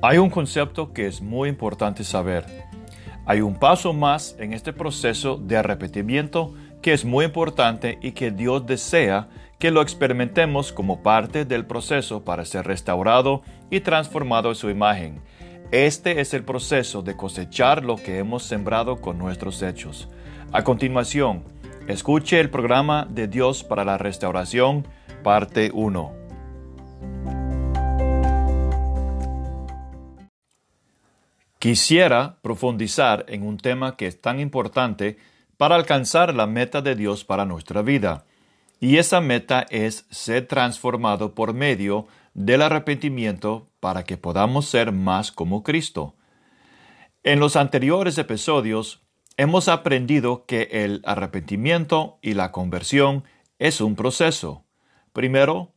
[0.00, 2.46] Hay un concepto que es muy importante saber.
[3.26, 8.30] Hay un paso más en este proceso de arrepentimiento que es muy importante y que
[8.30, 14.54] Dios desea que lo experimentemos como parte del proceso para ser restaurado y transformado en
[14.54, 15.20] su imagen.
[15.72, 20.08] Este es el proceso de cosechar lo que hemos sembrado con nuestros hechos.
[20.52, 21.42] A continuación,
[21.88, 24.86] escuche el programa de Dios para la restauración,
[25.24, 26.17] parte 1.
[31.58, 35.18] Quisiera profundizar en un tema que es tan importante
[35.56, 38.24] para alcanzar la meta de Dios para nuestra vida.
[38.78, 45.32] Y esa meta es ser transformado por medio del arrepentimiento para que podamos ser más
[45.32, 46.14] como Cristo.
[47.24, 49.02] En los anteriores episodios
[49.36, 53.24] hemos aprendido que el arrepentimiento y la conversión
[53.58, 54.64] es un proceso.
[55.12, 55.72] Primero,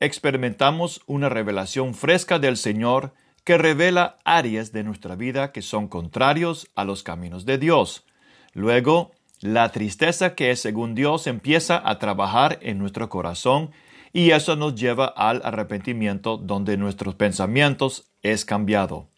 [0.00, 3.12] experimentamos una revelación fresca del Señor
[3.50, 8.06] que revela áreas de nuestra vida que son contrarios a los caminos de Dios.
[8.52, 13.72] Luego, la tristeza que es según Dios empieza a trabajar en nuestro corazón
[14.12, 19.08] y eso nos lleva al arrepentimiento donde nuestros pensamientos es cambiado.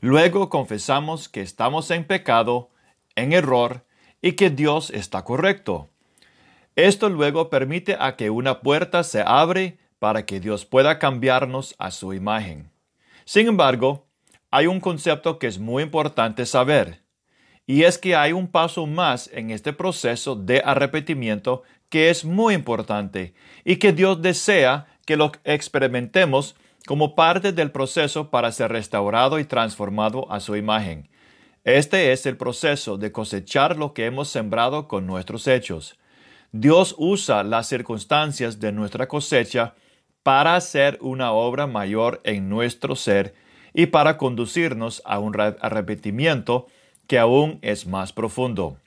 [0.00, 2.70] Luego confesamos que estamos en pecado,
[3.14, 3.84] en error
[4.22, 5.90] y que Dios está correcto.
[6.76, 11.90] Esto luego permite a que una puerta se abre para que Dios pueda cambiarnos a
[11.90, 12.70] su imagen.
[13.24, 14.06] Sin embargo,
[14.50, 17.02] hay un concepto que es muy importante saber,
[17.66, 22.54] y es que hay un paso más en este proceso de arrepentimiento que es muy
[22.54, 29.38] importante y que Dios desea que lo experimentemos como parte del proceso para ser restaurado
[29.38, 31.08] y transformado a su imagen.
[31.62, 35.98] Este es el proceso de cosechar lo que hemos sembrado con nuestros hechos.
[36.52, 39.74] Dios usa las circunstancias de nuestra cosecha
[40.22, 43.34] para hacer una obra mayor en nuestro ser
[43.72, 46.66] y para conducirnos a un arrepentimiento
[47.06, 48.78] que aún es más profundo.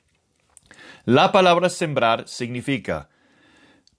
[1.04, 3.08] La palabra sembrar significa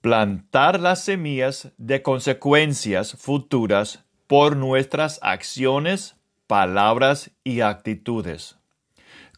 [0.00, 8.56] plantar las semillas de consecuencias futuras por nuestras acciones, palabras y actitudes.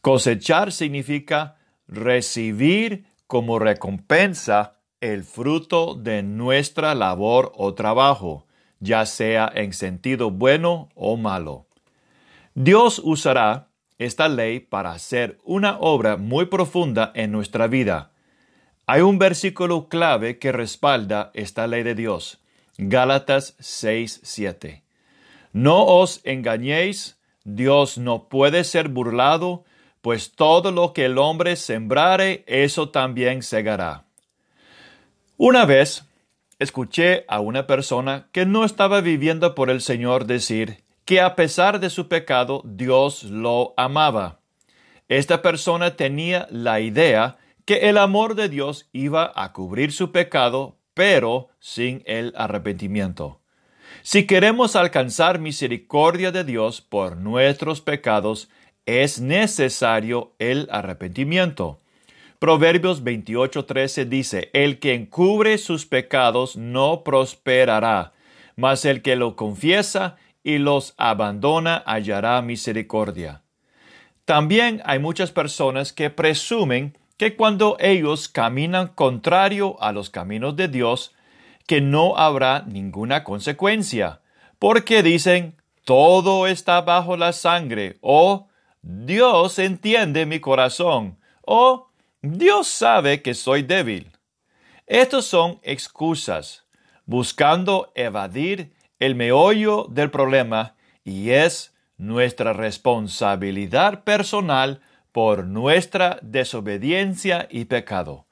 [0.00, 1.56] Cosechar significa
[1.87, 8.47] recibir como recompensa el fruto de nuestra labor o trabajo,
[8.81, 11.66] ya sea en sentido bueno o malo.
[12.54, 18.12] Dios usará esta ley para hacer una obra muy profunda en nuestra vida.
[18.87, 22.41] Hay un versículo clave que respalda esta ley de Dios.
[22.78, 24.82] Gálatas 6:7.
[25.53, 29.64] No os engañéis, Dios no puede ser burlado,
[30.00, 34.07] pues todo lo que el hombre sembrare, eso también segará.
[35.41, 36.04] Una vez
[36.59, 41.78] escuché a una persona que no estaba viviendo por el Señor decir que a pesar
[41.78, 44.41] de su pecado Dios lo amaba.
[45.06, 50.81] Esta persona tenía la idea que el amor de Dios iba a cubrir su pecado,
[50.93, 53.41] pero sin el arrepentimiento.
[54.03, 58.49] Si queremos alcanzar misericordia de Dios por nuestros pecados,
[58.87, 61.81] es necesario el arrepentimiento.
[62.38, 68.12] Proverbios 28:13 dice, El que encubre sus pecados no prosperará,
[68.54, 73.43] mas el que lo confiesa y los abandona hallará misericordia.
[74.25, 80.69] También hay muchas personas que presumen que cuando ellos caminan contrario a los caminos de
[80.69, 81.15] Dios,
[81.66, 84.20] que no habrá ninguna consecuencia,
[84.60, 88.47] porque dicen, todo está bajo la sangre, o
[88.82, 91.88] Dios entiende mi corazón, o
[92.23, 94.11] Dios sabe que soy débil.
[94.89, 96.65] Estos son excusas,
[97.06, 100.75] buscando evadir el meollo del problema
[101.05, 104.81] y es nuestra responsabilidad personal
[105.12, 108.27] por nuestra desobediencia y pecado.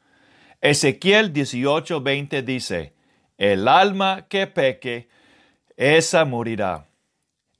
[0.60, 2.94] Ezequiel 18:20 dice,
[3.38, 5.08] El alma que peque,
[5.76, 6.88] esa morirá.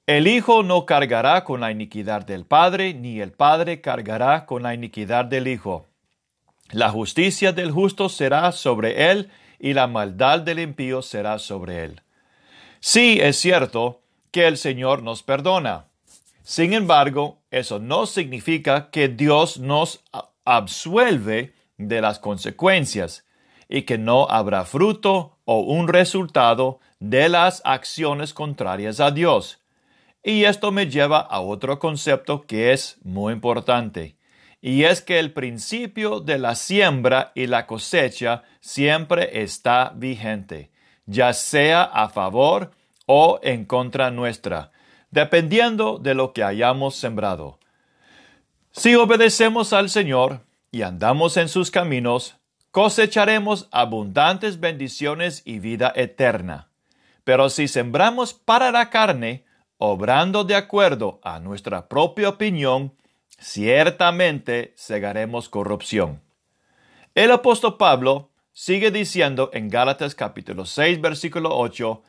[0.05, 4.73] El Hijo no cargará con la iniquidad del Padre, ni el Padre cargará con la
[4.73, 5.87] iniquidad del Hijo.
[6.71, 9.29] La justicia del justo será sobre él
[9.59, 12.01] y la maldad del impío será sobre él.
[12.81, 15.85] Sí es cierto que el Señor nos perdona.
[16.43, 20.03] Sin embargo, eso no significa que Dios nos
[20.43, 23.25] absuelve de las consecuencias
[23.69, 29.59] y que no habrá fruto o un resultado de las acciones contrarias a Dios.
[30.21, 34.16] Y esto me lleva a otro concepto que es muy importante
[34.61, 40.71] y es que el principio de la siembra y la cosecha siempre está vigente,
[41.05, 42.71] ya sea a favor
[43.05, 44.71] o en contra nuestra.
[45.09, 47.59] dependiendo de lo que hayamos sembrado.
[48.71, 52.35] Si obedecemos al Señor y andamos en sus caminos,
[52.71, 56.67] cosecharemos abundantes bendiciones y vida eterna.
[57.23, 59.45] Pero si sembramos para la carne,
[59.77, 62.93] obrando de acuerdo a nuestra propia opinión,
[63.37, 66.21] ciertamente segaremos corrupción.
[67.15, 72.03] El apóstol Pablo sigue diciendo en Gálatas capítulo 6 versículo 8,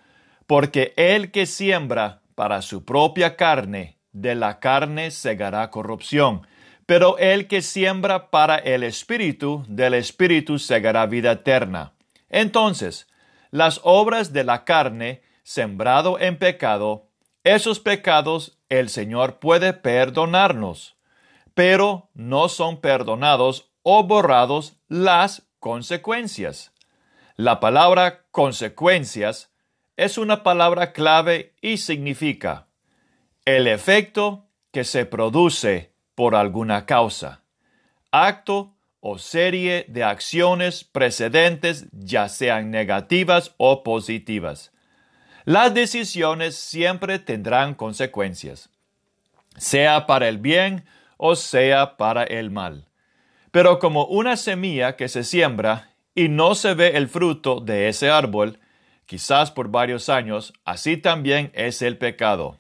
[0.46, 6.46] porque el que siembra para su propia carne, de la carne segará corrupción,
[6.86, 11.92] pero el que siembra para el Espíritu, del Espíritu segará vida eterna.
[12.30, 13.08] Entonces,
[13.50, 17.08] las obras de la carne, sembrado en pecado,
[17.44, 20.98] esos pecados el Señor puede perdonarnos,
[21.58, 26.72] pero no son perdonados o borrados las consecuencias.
[27.34, 29.50] La palabra consecuencias
[29.96, 32.69] es una palabra clave y significa
[33.44, 37.43] el efecto que se produce por alguna causa,
[38.12, 44.70] acto o serie de acciones precedentes, ya sean negativas o positivas.
[45.44, 48.70] Las decisiones siempre tendrán consecuencias,
[49.56, 50.84] sea para el bien
[51.19, 52.87] o sea para el mal.
[53.50, 58.09] Pero como una semilla que se siembra y no se ve el fruto de ese
[58.09, 58.59] árbol,
[59.05, 62.59] quizás por varios años, así también es el pecado.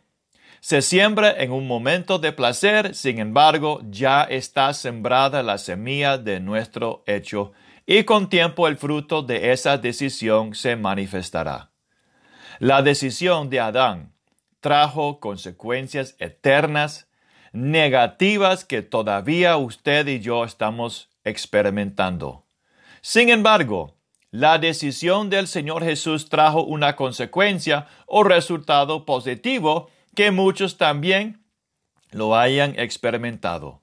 [0.60, 6.40] Se siembra en un momento de placer, sin embargo, ya está sembrada la semilla de
[6.40, 7.52] nuestro hecho,
[7.86, 11.70] y con tiempo el fruto de esa decisión se manifestará.
[12.58, 14.12] La decisión de Adán
[14.60, 17.07] trajo consecuencias eternas,
[17.52, 22.46] negativas que todavía usted y yo estamos experimentando.
[23.00, 23.96] Sin embargo,
[24.30, 31.44] la decisión del Señor Jesús trajo una consecuencia o resultado positivo que muchos también
[32.10, 33.82] lo hayan experimentado.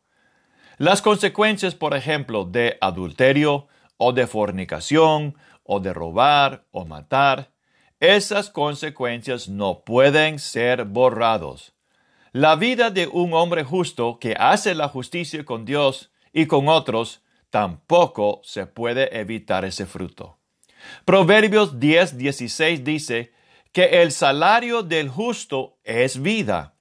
[0.77, 7.51] Las consecuencias, por ejemplo, de adulterio o de fornicación o de robar o matar,
[7.99, 11.74] esas consecuencias no pueden ser borrados.
[12.35, 17.23] La vida de un hombre justo que hace la justicia con Dios y con otros,
[17.49, 20.37] tampoco se puede evitar ese fruto.
[21.05, 23.31] Proverbios 10, 16 dice
[23.71, 26.75] que el salario del justo es vida,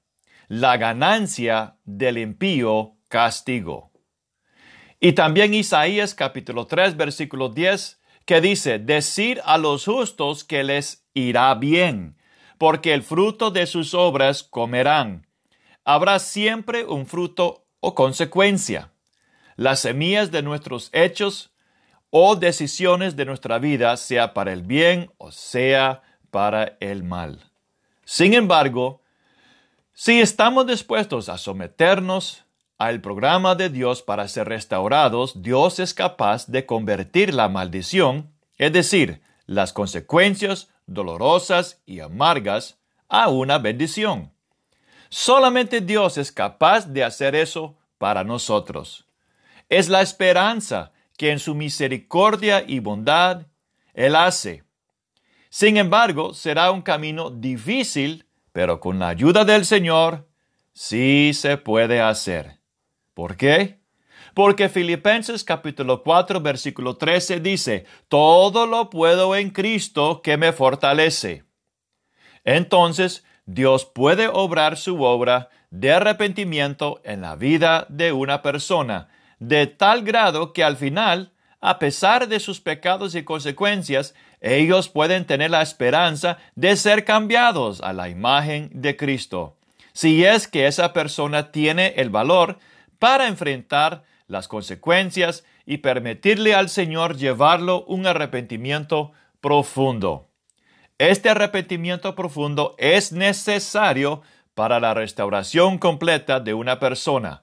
[0.48, 3.92] la ganancia del impío castigo.
[4.98, 11.06] Y también Isaías capítulo 3 versículo 10 que dice, decir a los justos que les
[11.14, 12.18] irá bien,
[12.58, 15.28] porque el fruto de sus obras comerán.
[15.84, 18.90] Habrá siempre un fruto o consecuencia.
[19.56, 21.50] Las semillas de nuestros hechos
[22.10, 27.40] o decisiones de nuestra vida, sea para el bien o sea para el mal.
[28.04, 29.02] Sin embargo,
[29.92, 32.44] si estamos dispuestos a someternos
[32.78, 38.72] al programa de Dios para ser restaurados, Dios es capaz de convertir la maldición, es
[38.72, 42.78] decir, las consecuencias dolorosas y amargas
[43.08, 44.33] a una bendición.
[45.16, 49.06] Solamente Dios es capaz de hacer eso para nosotros.
[49.68, 53.46] Es la esperanza que en su misericordia y bondad
[53.92, 54.64] Él hace.
[55.50, 60.28] Sin embargo, será un camino difícil, pero con la ayuda del Señor
[60.72, 62.58] sí se puede hacer.
[63.14, 63.78] ¿Por qué?
[64.34, 71.44] Porque Filipenses capítulo 4 versículo 13 dice, todo lo puedo en Cristo que me fortalece.
[72.42, 79.08] Entonces, Dios puede obrar su obra de arrepentimiento en la vida de una persona,
[79.38, 85.26] de tal grado que al final, a pesar de sus pecados y consecuencias, ellos pueden
[85.26, 89.56] tener la esperanza de ser cambiados a la imagen de Cristo.
[89.92, 92.58] Si es que esa persona tiene el valor
[92.98, 100.28] para enfrentar las consecuencias y permitirle al Señor llevarlo un arrepentimiento profundo.
[100.98, 104.22] Este arrepentimiento profundo es necesario
[104.54, 107.42] para la restauración completa de una persona.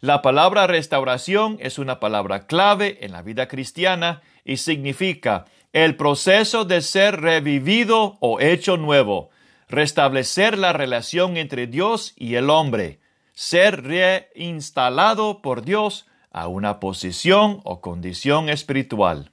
[0.00, 6.64] La palabra restauración es una palabra clave en la vida cristiana y significa el proceso
[6.64, 9.28] de ser revivido o hecho nuevo,
[9.68, 13.00] restablecer la relación entre Dios y el hombre,
[13.34, 19.32] ser reinstalado por Dios a una posición o condición espiritual.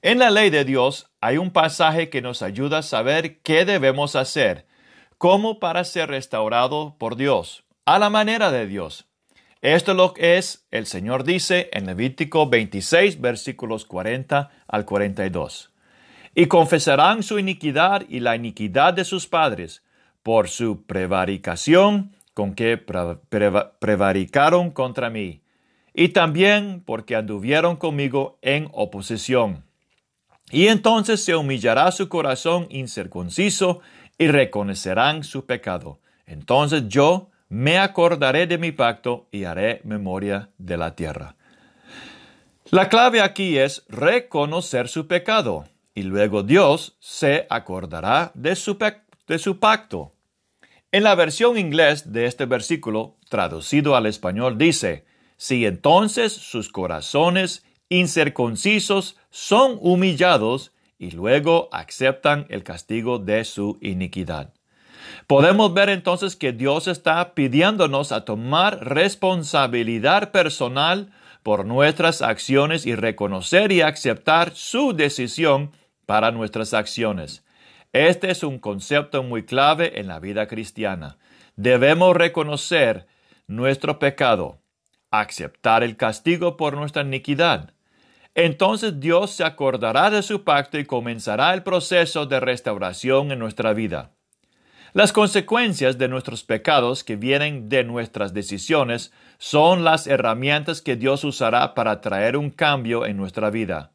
[0.00, 4.14] En la ley de Dios hay un pasaje que nos ayuda a saber qué debemos
[4.14, 4.64] hacer,
[5.18, 9.08] cómo para ser restaurado por Dios, a la manera de Dios.
[9.60, 15.72] Esto lo que es, el Señor dice en Levítico 26, versículos 40 al 42.
[16.32, 19.82] Y confesarán su iniquidad y la iniquidad de sus padres,
[20.22, 25.42] por su prevaricación con que prevaricaron contra mí,
[25.92, 29.67] y también porque anduvieron conmigo en oposición.
[30.50, 33.80] Y entonces se humillará su corazón incircunciso
[34.16, 36.00] y reconocerán su pecado.
[36.26, 41.36] Entonces yo me acordaré de mi pacto y haré memoria de la tierra.
[42.70, 45.64] La clave aquí es reconocer su pecado
[45.94, 48.76] y luego Dios se acordará de su,
[49.58, 50.12] pacto.
[50.92, 57.64] En la versión inglés de este versículo, traducido al español, dice, si entonces sus corazones
[57.88, 64.52] incircuncisos son humillados y luego aceptan el castigo de su iniquidad.
[65.26, 72.94] Podemos ver entonces que Dios está pidiéndonos a tomar responsabilidad personal por nuestras acciones y
[72.94, 75.72] reconocer y aceptar su decisión
[76.04, 77.44] para nuestras acciones.
[77.92, 81.16] Este es un concepto muy clave en la vida cristiana.
[81.56, 83.06] Debemos reconocer
[83.46, 84.58] nuestro pecado,
[85.10, 87.72] aceptar el castigo por nuestra iniquidad.
[88.40, 93.72] Entonces Dios se acordará de su pacto y comenzará el proceso de restauración en nuestra
[93.72, 94.12] vida.
[94.92, 101.24] Las consecuencias de nuestros pecados que vienen de nuestras decisiones son las herramientas que Dios
[101.24, 103.90] usará para traer un cambio en nuestra vida.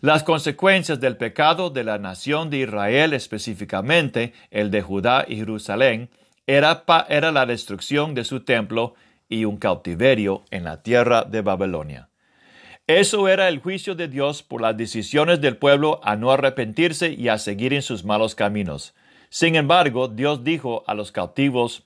[0.00, 6.10] Las consecuencias del pecado de la nación de Israel, específicamente el de Judá y Jerusalén,
[6.46, 8.94] era, era la destrucción de su templo
[9.28, 12.09] y un cautiverio en la tierra de Babilonia.
[12.98, 17.28] Eso era el juicio de Dios por las decisiones del pueblo a no arrepentirse y
[17.28, 18.94] a seguir en sus malos caminos.
[19.28, 21.84] Sin embargo, Dios dijo a los cautivos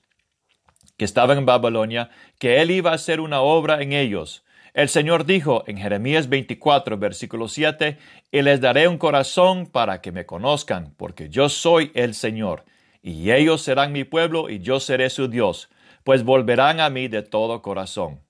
[0.97, 2.09] que estaban en Babilonia
[2.39, 4.43] que Él iba a hacer una obra en ellos,
[4.73, 7.99] el Señor dijo en Jeremías 24, versículo 7,
[8.31, 12.65] y les daré un corazón para que me conozcan, porque yo soy el Señor,
[13.03, 15.69] y ellos serán mi pueblo y yo seré su Dios,
[16.03, 18.24] pues volverán a mí de todo corazón.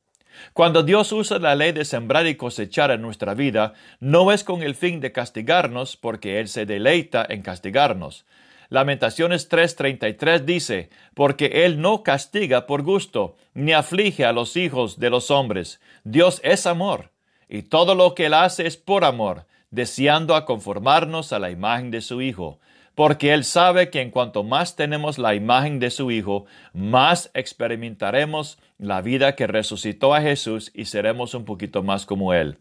[0.53, 4.63] Cuando Dios usa la ley de sembrar y cosechar en nuestra vida, no es con
[4.63, 8.25] el fin de castigarnos, porque Él se deleita en castigarnos,
[8.69, 15.09] Lamentaciones 3:33 dice, porque Él no castiga por gusto, ni aflige a los hijos de
[15.09, 15.79] los hombres.
[16.03, 17.11] Dios es amor,
[17.47, 21.91] y todo lo que Él hace es por amor, deseando a conformarnos a la imagen
[21.91, 22.59] de su Hijo,
[22.95, 28.57] porque Él sabe que en cuanto más tenemos la imagen de su Hijo, más experimentaremos
[28.77, 32.57] la vida que resucitó a Jesús y seremos un poquito más como Él.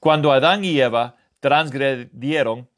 [0.00, 2.68] Cuando Adán y Eva transgredieron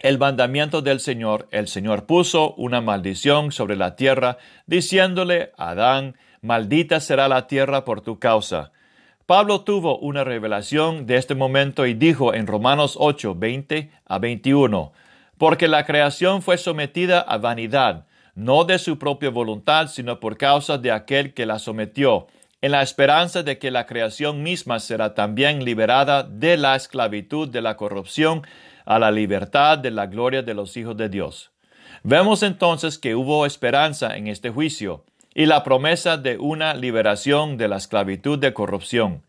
[0.00, 6.16] el mandamiento del Señor, el Señor puso una maldición sobre la tierra, diciéndole a Adán,
[6.40, 8.72] maldita será la tierra por tu causa.
[9.26, 14.92] Pablo tuvo una revelación de este momento y dijo en Romanos 8, 20 a 21,
[15.38, 20.78] porque la creación fue sometida a vanidad, no de su propia voluntad, sino por causa
[20.78, 22.26] de aquel que la sometió,
[22.60, 27.60] en la esperanza de que la creación misma será también liberada de la esclavitud de
[27.60, 28.42] la corrupción
[28.86, 31.50] a la libertad de la gloria de los hijos de Dios.
[32.02, 37.68] Vemos entonces que hubo esperanza en este juicio y la promesa de una liberación de
[37.68, 39.22] la esclavitud de corrupción.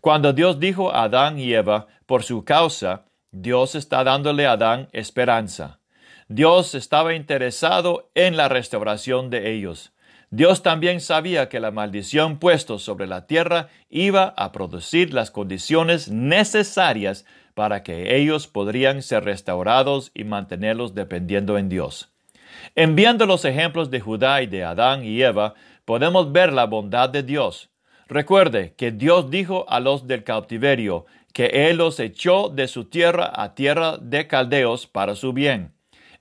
[0.00, 4.88] Cuando Dios dijo a Adán y Eva, por su causa, Dios está dándole a Adán
[4.92, 5.78] esperanza.
[6.28, 9.92] Dios estaba interesado en la restauración de ellos.
[10.30, 16.08] Dios también sabía que la maldición puesta sobre la tierra iba a producir las condiciones
[16.08, 22.12] necesarias para que ellos podrían ser restaurados y mantenerlos dependiendo en Dios.
[22.74, 27.22] Enviando los ejemplos de Judá y de Adán y Eva, podemos ver la bondad de
[27.22, 27.70] Dios.
[28.08, 33.32] Recuerde que Dios dijo a los del cautiverio que Él los echó de su tierra
[33.34, 35.72] a tierra de caldeos para su bien.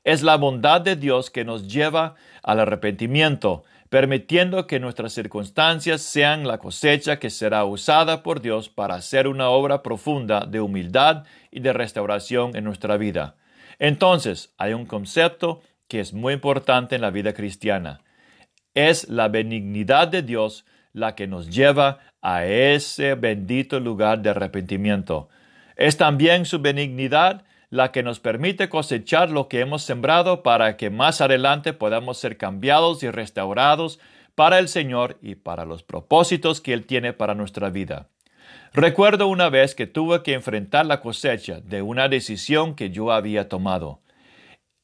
[0.03, 6.47] Es la bondad de Dios que nos lleva al arrepentimiento, permitiendo que nuestras circunstancias sean
[6.47, 11.59] la cosecha que será usada por Dios para hacer una obra profunda de humildad y
[11.59, 13.35] de restauración en nuestra vida.
[13.79, 18.01] Entonces, hay un concepto que es muy importante en la vida cristiana.
[18.75, 25.29] Es la benignidad de Dios la que nos lleva a ese bendito lugar de arrepentimiento.
[25.75, 30.89] Es también su benignidad la que nos permite cosechar lo que hemos sembrado para que
[30.89, 33.99] más adelante podamos ser cambiados y restaurados
[34.35, 38.07] para el Señor y para los propósitos que Él tiene para nuestra vida.
[38.73, 43.49] Recuerdo una vez que tuve que enfrentar la cosecha de una decisión que yo había
[43.49, 43.99] tomado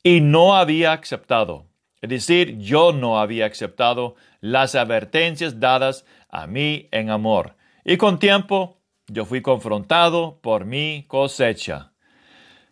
[0.03, 1.65] y no había aceptado.
[2.05, 7.55] Es decir, yo no había aceptado las advertencias dadas a mí en amor.
[7.83, 11.93] Y con tiempo yo fui confrontado por mi cosecha.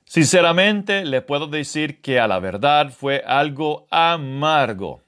[0.06, 5.02] Sinceramente, le puedo decir que a la verdad fue algo amargo.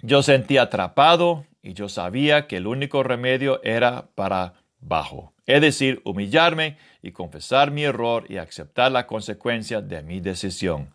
[0.00, 6.00] Yo sentí atrapado y yo sabía que el único remedio era para bajo, es decir,
[6.06, 10.93] humillarme y confesar mi error y aceptar la consecuencia de mi decisión.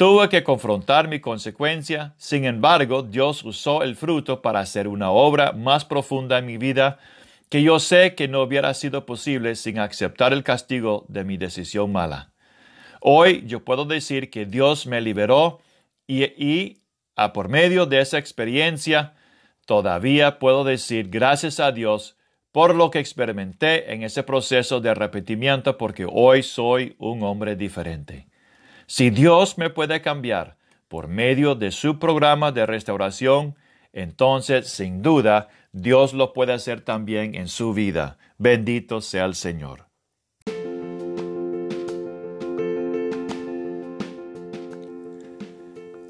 [0.00, 5.52] Tuve que confrontar mi consecuencia, sin embargo, Dios usó el fruto para hacer una obra
[5.52, 6.98] más profunda en mi vida
[7.50, 11.92] que yo sé que no hubiera sido posible sin aceptar el castigo de mi decisión
[11.92, 12.32] mala.
[13.02, 15.60] Hoy yo puedo decir que Dios me liberó
[16.06, 16.78] y,
[17.14, 19.12] a por medio de esa experiencia
[19.66, 22.16] todavía puedo decir gracias a Dios
[22.52, 28.29] por lo que experimenté en ese proceso de arrepentimiento porque hoy soy un hombre diferente.
[28.92, 30.56] Si Dios me puede cambiar
[30.88, 33.54] por medio de su programa de restauración,
[33.92, 38.18] entonces sin duda Dios lo puede hacer también en su vida.
[38.36, 39.86] Bendito sea el Señor.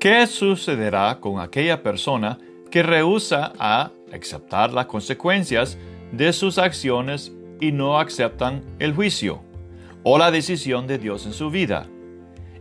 [0.01, 2.39] ¿Qué sucederá con aquella persona
[2.71, 5.77] que rehúsa a aceptar las consecuencias
[6.13, 9.43] de sus acciones y no aceptan el juicio
[10.03, 11.87] o la decisión de Dios en su vida?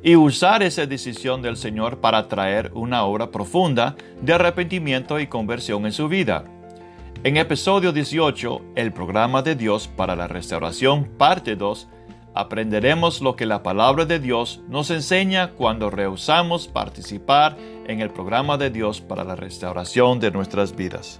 [0.03, 5.85] Y usar esa decisión del Señor para traer una obra profunda de arrepentimiento y conversión
[5.85, 6.45] en su vida.
[7.23, 11.89] En episodio 18, el programa de Dios para la restauración, parte 2,
[12.33, 18.57] aprenderemos lo que la palabra de Dios nos enseña cuando rehusamos participar en el programa
[18.57, 21.19] de Dios para la restauración de nuestras vidas.